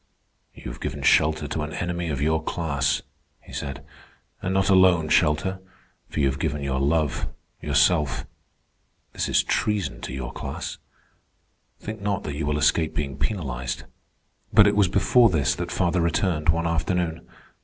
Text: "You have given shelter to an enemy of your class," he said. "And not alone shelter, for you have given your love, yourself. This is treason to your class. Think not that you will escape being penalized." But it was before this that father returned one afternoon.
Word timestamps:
"You 0.55 0.71
have 0.71 0.79
given 0.81 1.03
shelter 1.03 1.47
to 1.47 1.61
an 1.61 1.73
enemy 1.73 2.09
of 2.09 2.23
your 2.23 2.41
class," 2.41 3.03
he 3.39 3.53
said. 3.53 3.85
"And 4.41 4.51
not 4.51 4.67
alone 4.67 5.09
shelter, 5.09 5.59
for 6.09 6.19
you 6.19 6.25
have 6.25 6.39
given 6.39 6.63
your 6.63 6.79
love, 6.79 7.27
yourself. 7.61 8.25
This 9.13 9.29
is 9.29 9.43
treason 9.43 10.01
to 10.01 10.11
your 10.11 10.33
class. 10.33 10.79
Think 11.79 12.01
not 12.01 12.23
that 12.23 12.35
you 12.35 12.47
will 12.47 12.57
escape 12.57 12.95
being 12.95 13.15
penalized." 13.19 13.83
But 14.51 14.65
it 14.65 14.75
was 14.75 14.87
before 14.87 15.29
this 15.29 15.53
that 15.53 15.71
father 15.71 16.01
returned 16.01 16.49
one 16.49 16.65
afternoon. 16.65 17.21